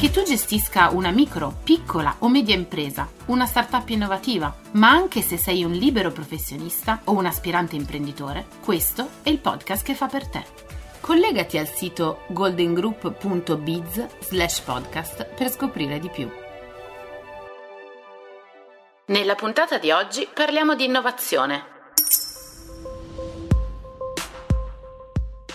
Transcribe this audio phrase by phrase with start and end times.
[0.00, 5.36] Che tu gestisca una micro, piccola o media impresa, una startup innovativa, ma anche se
[5.36, 10.26] sei un libero professionista o un aspirante imprenditore, questo è il podcast che fa per
[10.26, 10.42] te.
[11.00, 16.30] Collegati al sito goldengroup.biz slash podcast per scoprire di più.
[19.08, 21.64] Nella puntata di oggi parliamo di innovazione.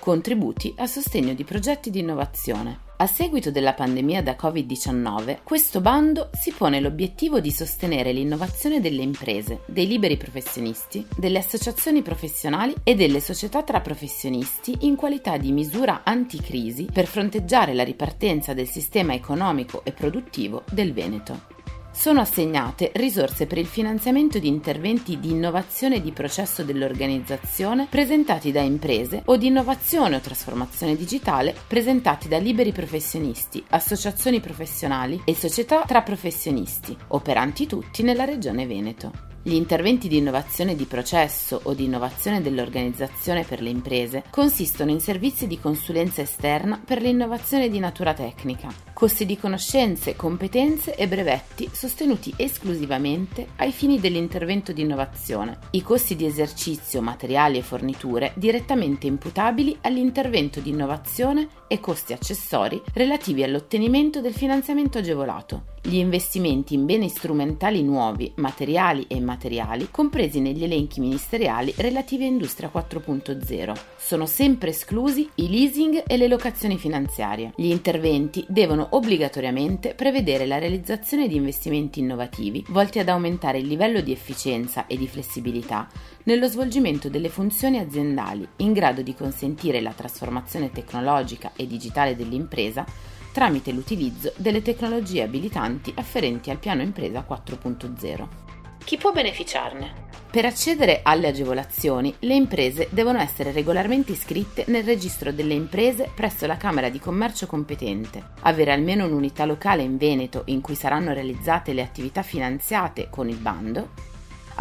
[0.00, 2.90] Contributi a sostegno di progetti di innovazione.
[3.02, 9.02] A seguito della pandemia da Covid-19, questo bando si pone l'obiettivo di sostenere l'innovazione delle
[9.02, 15.50] imprese, dei liberi professionisti, delle associazioni professionali e delle società tra professionisti in qualità di
[15.50, 21.61] misura anticrisi per fronteggiare la ripartenza del sistema economico e produttivo del Veneto
[21.92, 28.60] sono assegnate risorse per il finanziamento di interventi di innovazione di processo dell'organizzazione presentati da
[28.60, 35.84] imprese o di innovazione o trasformazione digitale presentati da liberi professionisti, associazioni professionali e società
[35.86, 39.31] tra professionisti, operanti tutti nella regione Veneto.
[39.44, 45.00] Gli interventi di innovazione di processo o di innovazione dell'organizzazione per le imprese consistono in
[45.00, 51.68] servizi di consulenza esterna per l'innovazione di natura tecnica, costi di conoscenze, competenze e brevetti
[51.72, 59.08] sostenuti esclusivamente ai fini dell'intervento di innovazione, i costi di esercizio, materiali e forniture direttamente
[59.08, 66.86] imputabili all'intervento di innovazione e costi accessori relativi all'ottenimento del finanziamento agevolato, gli investimenti in
[66.86, 73.76] beni strumentali nuovi, materiali e immateriali, compresi negli elenchi ministeriali relativi a Industria 4.0.
[73.98, 77.52] Sono sempre esclusi i leasing e le locazioni finanziarie.
[77.56, 84.00] Gli interventi devono obbligatoriamente prevedere la realizzazione di investimenti innovativi volti ad aumentare il livello
[84.02, 85.88] di efficienza e di flessibilità
[86.24, 92.86] nello svolgimento delle funzioni aziendali in grado di consentire la trasformazione tecnologica e digitale dell'impresa
[93.32, 98.28] tramite l'utilizzo delle tecnologie abilitanti afferenti al piano impresa 4.0.
[98.84, 100.10] Chi può beneficiarne?
[100.30, 106.46] Per accedere alle agevolazioni, le imprese devono essere regolarmente iscritte nel registro delle imprese presso
[106.46, 111.74] la Camera di Commercio competente, avere almeno un'unità locale in Veneto in cui saranno realizzate
[111.74, 114.11] le attività finanziate con il bando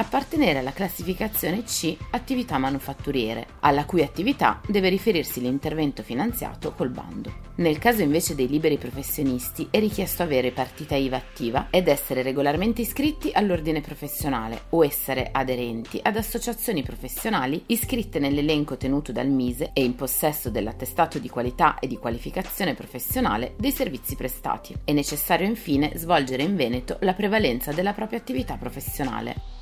[0.02, 7.50] appartenere alla classificazione C attività manufatturiere, alla cui attività deve riferirsi l'intervento finanziato col bando.
[7.56, 12.82] Nel caso invece dei liberi professionisti è richiesto avere partita IVA attiva ed essere regolarmente
[12.82, 19.84] iscritti all'ordine professionale o essere aderenti ad associazioni professionali iscritte nell'elenco tenuto dal Mise e
[19.84, 24.76] in possesso dell'attestato di qualità e di qualificazione professionale dei servizi prestati.
[24.84, 29.61] È necessario infine svolgere in Veneto la prevalenza della propria attività professionale.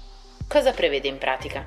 [0.49, 1.63] Cosa prevede in pratica?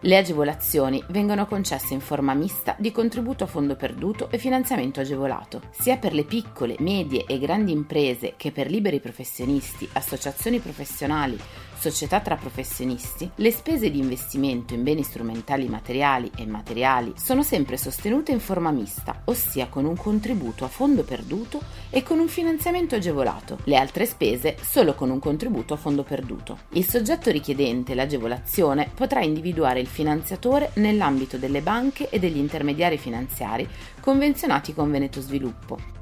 [0.00, 5.62] Le agevolazioni vengono concesse in forma mista di contributo a fondo perduto e finanziamento agevolato,
[5.70, 11.38] sia per le piccole, medie e grandi imprese che per liberi professionisti, associazioni professionali,
[11.78, 17.76] società tra professionisti, le spese di investimento in beni strumentali materiali e immateriali sono sempre
[17.76, 21.60] sostenute in forma mista, ossia con un contributo a fondo perduto
[21.90, 26.58] e con un finanziamento agevolato, le altre spese solo con un contributo a fondo perduto.
[26.70, 33.68] Il soggetto richiedente l'agevolazione potrà individuare il finanziatore nell'ambito delle banche e degli intermediari finanziari
[34.00, 35.95] convenzionati con Veneto Sviluppo,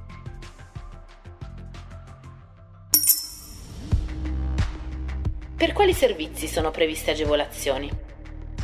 [5.65, 7.91] Per quali servizi sono previste agevolazioni?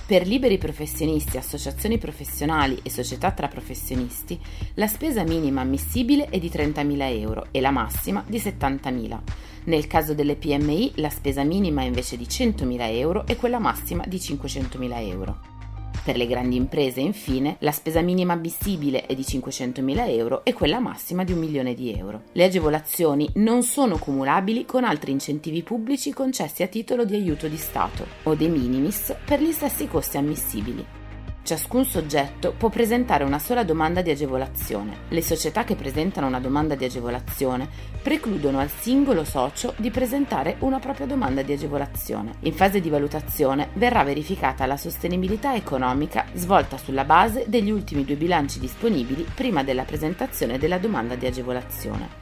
[0.05, 4.39] Per liberi professionisti, associazioni professionali e società tra professionisti,
[4.75, 9.19] la spesa minima ammissibile è di 30.000 euro e la massima di 70.000.
[9.65, 14.05] Nel caso delle PMI la spesa minima è invece di 100.000 euro e quella massima
[14.07, 15.60] di 500.000 euro.
[16.11, 20.81] Per le grandi imprese, infine, la spesa minima ammissibile è di 500.000 euro e quella
[20.81, 22.23] massima di un milione di euro.
[22.33, 27.57] Le agevolazioni non sono cumulabili con altri incentivi pubblici concessi a titolo di aiuto di
[27.57, 31.00] Stato o de minimis per gli stessi costi ammissibili.
[31.43, 34.99] Ciascun soggetto può presentare una sola domanda di agevolazione.
[35.09, 37.69] Le società che presentano una domanda di agevolazione
[38.03, 42.35] precludono al singolo socio di presentare una propria domanda di agevolazione.
[42.41, 48.17] In fase di valutazione verrà verificata la sostenibilità economica svolta sulla base degli ultimi due
[48.17, 52.20] bilanci disponibili prima della presentazione della domanda di agevolazione.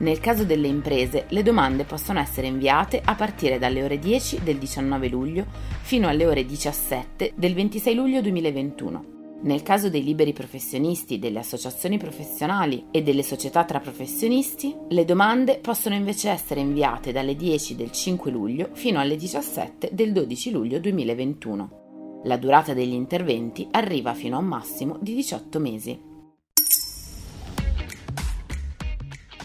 [0.00, 4.56] Nel caso delle imprese, le domande possono essere inviate a partire dalle ore 10 del
[4.56, 5.44] 19 luglio
[5.82, 9.18] fino alle ore 17 del 26 luglio 2021.
[9.42, 15.58] Nel caso dei liberi professionisti, delle associazioni professionali e delle società tra professionisti, le domande
[15.58, 20.78] possono invece essere inviate dalle 10 del 5 luglio fino alle 17 del 12 luglio
[20.78, 22.22] 2021.
[22.24, 26.08] La durata degli interventi arriva fino a un massimo di 18 mesi.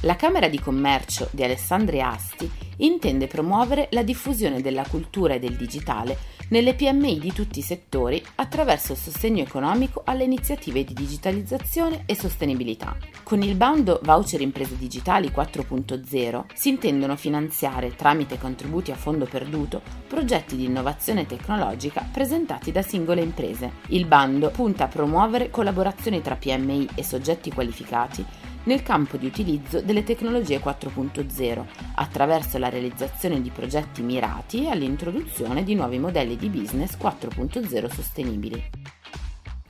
[0.05, 2.47] La Camera di Commercio di Alessandria Asti
[2.77, 6.15] intende promuovere la diffusione della cultura e del digitale
[6.49, 12.15] nelle PMI di tutti i settori attraverso il sostegno economico alle iniziative di digitalizzazione e
[12.15, 12.95] sostenibilità.
[13.23, 19.81] Con il bando Voucher Imprese Digitali 4.0 si intendono finanziare tramite contributi a fondo perduto
[20.07, 23.71] progetti di innovazione tecnologica presentati da singole imprese.
[23.87, 29.81] Il bando punta a promuovere collaborazioni tra PMI e soggetti qualificati nel campo di utilizzo
[29.81, 31.65] delle tecnologie 4.0
[31.95, 38.84] attraverso la realizzazione di progetti mirati all'introduzione di nuovi modelli di business 4.0 sostenibili.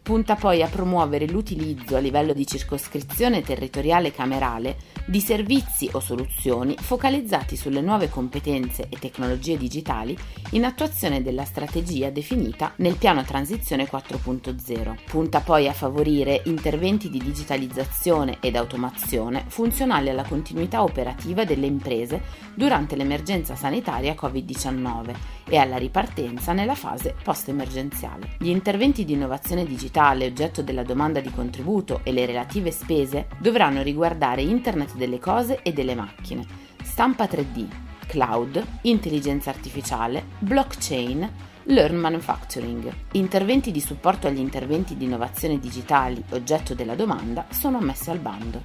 [0.06, 6.76] Punta poi a promuovere l'utilizzo a livello di circoscrizione territoriale camerale di servizi o soluzioni
[6.80, 10.16] focalizzati sulle nuove competenze e tecnologie digitali
[10.52, 14.96] in attuazione della strategia definita nel piano Transizione 4.0.
[15.10, 22.22] Punta poi a favorire interventi di digitalizzazione ed automazione funzionali alla continuità operativa delle imprese
[22.54, 25.16] durante l'emergenza sanitaria Covid-19
[25.48, 28.36] e alla ripartenza nella fase post-emergenziale.
[28.38, 33.28] Gli interventi di innovazione digitale digitale oggetto della domanda di contributo e le relative spese
[33.38, 36.46] dovranno riguardare Internet delle cose e delle macchine,
[36.84, 37.66] stampa 3D,
[38.06, 41.32] cloud, intelligenza artificiale, blockchain,
[41.68, 42.94] Learn Manufacturing.
[43.14, 48.64] Interventi di supporto agli interventi di innovazione digitali oggetto della domanda sono ammessi al bando.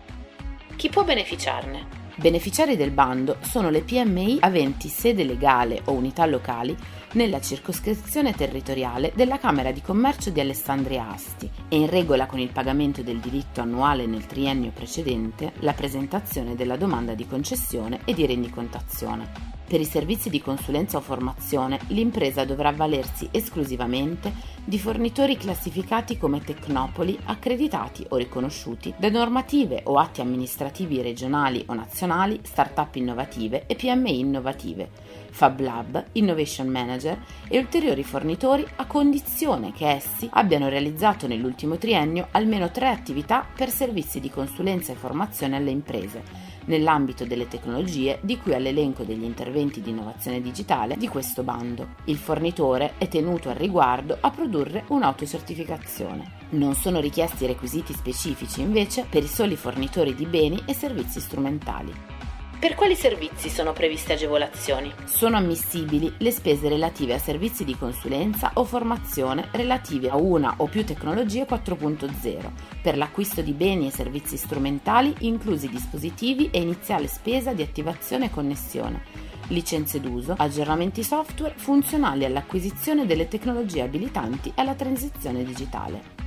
[0.74, 1.98] Chi può beneficiarne?
[2.16, 6.76] Beneficiari del bando sono le PMI aventi sede legale o unità locali
[7.12, 12.50] nella circoscrizione territoriale della Camera di Commercio di Alessandria Asti e in regola con il
[12.50, 18.26] pagamento del diritto annuale nel triennio precedente la presentazione della domanda di concessione e di
[18.26, 19.59] rendicontazione.
[19.70, 24.32] Per i servizi di consulenza o formazione, l'impresa dovrà avvalersi esclusivamente
[24.64, 31.74] di fornitori classificati come Tecnopoli, accreditati o riconosciuti da normative o atti amministrativi regionali o
[31.74, 34.90] nazionali, start-up innovative e PMI innovative,
[35.30, 42.26] Fab Lab, Innovation Manager e ulteriori fornitori a condizione che essi abbiano realizzato nell'ultimo triennio
[42.32, 48.38] almeno tre attività per servizi di consulenza e formazione alle imprese nell'ambito delle tecnologie di
[48.38, 51.94] cui all'elenco degli interventi di innovazione digitale di questo bando.
[52.04, 56.38] Il fornitore è tenuto al riguardo a produrre un'autocertificazione.
[56.50, 62.19] Non sono richiesti requisiti specifici invece per i soli fornitori di beni e servizi strumentali.
[62.60, 64.92] Per quali servizi sono previste agevolazioni?
[65.06, 70.66] Sono ammissibili le spese relative a servizi di consulenza o formazione relativi a una o
[70.66, 72.50] più tecnologie 4.0,
[72.82, 78.30] per l'acquisto di beni e servizi strumentali, inclusi dispositivi e iniziale spesa di attivazione e
[78.30, 79.04] connessione,
[79.48, 86.20] licenze d'uso, aggiornamenti software funzionali all'acquisizione delle tecnologie abilitanti alla transizione digitale.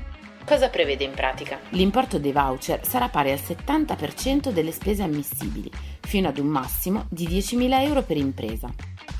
[0.45, 1.57] Cosa prevede in pratica?
[1.69, 5.71] L'importo dei voucher sarà pari al 70% delle spese ammissibili,
[6.05, 8.69] fino ad un massimo di 10.000 euro per impresa.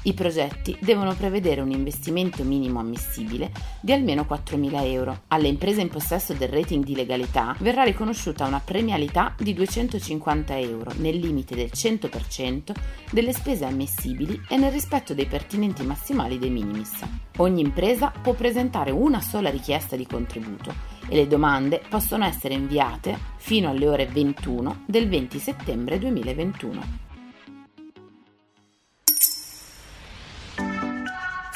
[0.06, 5.22] I progetti devono prevedere un investimento minimo ammissibile di almeno 4.000 euro.
[5.30, 10.92] Alle imprese in possesso del rating di legalità verrà riconosciuta una premialità di 250 euro
[10.98, 12.74] nel limite del 100%
[13.12, 17.00] delle spese ammissibili e nel rispetto dei pertinenti massimali dei minimis.
[17.38, 23.18] Ogni impresa può presentare una sola richiesta di contributo e le domande possono essere inviate
[23.38, 27.12] fino alle ore 21 del 20 settembre 2021.